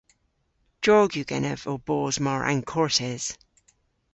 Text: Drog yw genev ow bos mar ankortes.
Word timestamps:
Drog 0.83 1.09
yw 1.19 1.27
genev 1.31 1.61
ow 1.71 1.79
bos 1.87 2.15
mar 2.25 2.41
ankortes. 2.51 3.25